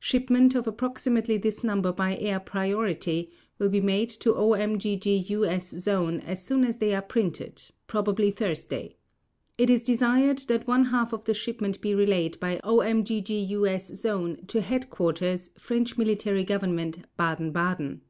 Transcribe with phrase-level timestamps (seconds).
[0.00, 6.42] Shipment of approximately this number by air priority will be made to OMGGUS Zone as
[6.42, 8.96] soon as they are printed, probably Thursday.
[9.58, 14.62] It is desired that one half of the shipment be relayed by OMGGUS Zone, to
[14.62, 18.00] Headquarters, French Military Government, Baden Baden.